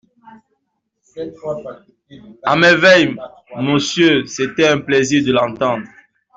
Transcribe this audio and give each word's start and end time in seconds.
À 2.41 2.55
merveille, 2.55 3.15
monsieur; 3.55 4.25
c’était 4.25 4.65
un 4.69 4.79
plaisir 4.79 5.23
de 5.23 5.31
l’entendre. 5.31 5.85